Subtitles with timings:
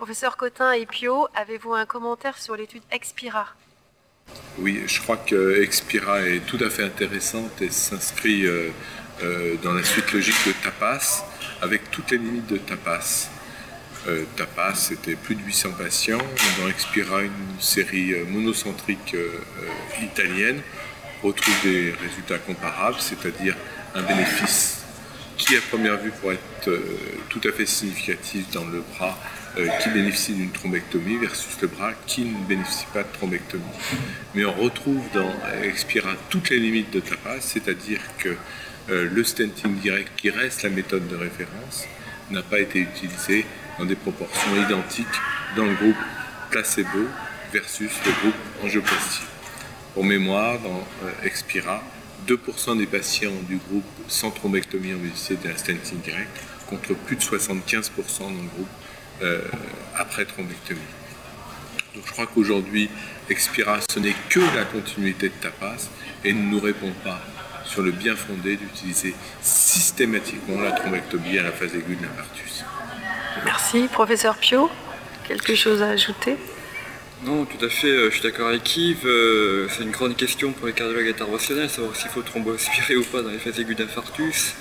[0.00, 3.48] Professeur Cotin et Pio, avez-vous un commentaire sur l'étude Expira?
[4.56, 8.70] Oui, je crois que Expira est tout à fait intéressante et s'inscrit euh,
[9.22, 11.26] euh, dans la suite logique de TAPAS,
[11.60, 13.28] avec toutes les limites de TAPAS.
[14.08, 16.24] Euh, TAPAS, c'était plus de 800 patients.
[16.58, 19.14] Dans Expira, une série monocentrique
[20.00, 20.62] italienne,
[21.22, 23.54] retrouve des résultats comparables, c'est-à-dire
[23.94, 24.78] un bénéfice
[25.36, 26.70] qui à première vue pourrait être
[27.28, 29.18] tout à fait significatif dans le bras
[29.54, 33.64] qui bénéficie d'une thrombectomie versus le bras qui ne bénéficie pas de thrombectomie.
[34.34, 35.30] Mais on retrouve dans
[35.62, 38.36] Expira toutes les limites de TAPAS, c'est-à-dire que
[38.90, 41.86] euh, le stenting direct, qui reste la méthode de référence,
[42.30, 43.44] n'a pas été utilisé
[43.78, 45.06] dans des proportions identiques
[45.56, 45.96] dans le groupe
[46.50, 47.06] placebo
[47.52, 49.22] versus le groupe angioplastie.
[49.94, 50.86] Pour mémoire, dans
[51.24, 51.82] Expira,
[52.28, 56.30] 2% des patients du groupe sans thrombectomie ont bénéficié d'un stenting direct,
[56.68, 57.90] contre plus de 75%
[58.20, 58.68] dans le groupe
[59.22, 59.40] euh,
[59.96, 60.80] après thrombectomie.
[61.94, 62.88] Donc je crois qu'aujourd'hui,
[63.28, 65.88] Expira, ce n'est que la continuité de TAPAS
[66.24, 67.20] et ne nous répond pas
[67.64, 72.64] sur le bien fondé d'utiliser systématiquement la thrombectomie à la phase aiguë de l'infarctus.
[73.44, 73.88] Merci.
[73.92, 74.70] Professeur Pio,
[75.26, 76.36] quelque chose à ajouter?
[77.22, 79.06] Non, tout à fait, euh, je suis d'accord avec Yves.
[79.06, 83.20] Euh, c'est une grande question pour les cardiologues interventionnels, savoir s'il faut thromboaspirer ou pas
[83.20, 84.54] dans les phases aiguës d'infarctus.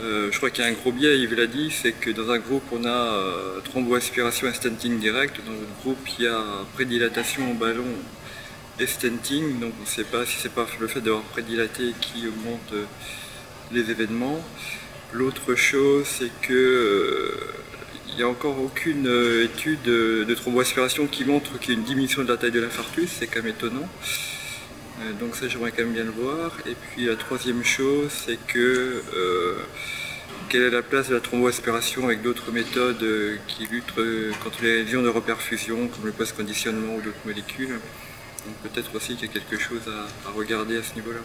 [0.00, 2.30] Euh, je crois qu'il y a un gros biais, Yves l'a dit, c'est que dans
[2.30, 6.40] un groupe on a thromboaspiration et stenting direct, dans l'autre groupe il y a
[6.74, 7.84] prédilatation en ballon
[8.78, 12.28] et stenting, donc on ne sait pas si c'est pas le fait d'avoir prédilaté qui
[12.28, 12.72] augmente
[13.72, 14.40] les événements.
[15.12, 17.34] L'autre chose c'est que
[18.08, 21.84] il n'y a encore aucune euh, étude de thromboaspiration qui montre qu'il y a une
[21.84, 23.88] diminution de la taille de l'infarctus, c'est quand même étonnant.
[25.00, 26.52] Euh, donc ça j'aimerais quand même bien le voir.
[26.66, 29.56] Et puis la troisième chose, c'est que euh,
[30.48, 33.04] quelle est la place de la thromboaspiration avec d'autres méthodes
[33.46, 33.94] qui luttent
[34.42, 37.68] contre les lésions de reperfusion, comme le post-conditionnement ou d'autres molécules.
[38.46, 41.20] Donc peut-être aussi qu'il y a quelque chose à, regarder à ce niveau-là.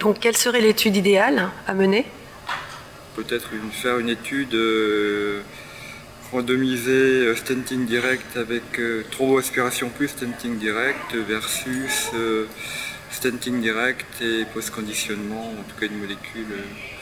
[0.00, 2.06] Donc quelle serait l'étude idéale à mener?
[3.16, 4.54] Peut-être faire une étude
[6.32, 12.46] randomiser euh, stenting direct avec euh, thromboaspiration plus stenting direct versus euh,
[13.10, 16.54] stenting direct et post-conditionnement, en tout cas une molécule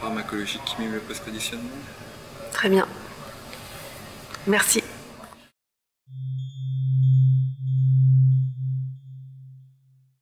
[0.00, 1.68] pharmacologique qui mime le post-conditionnement.
[2.52, 2.86] Très bien.
[4.46, 4.82] Merci.